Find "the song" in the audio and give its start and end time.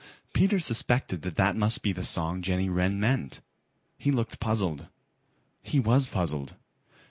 1.91-2.41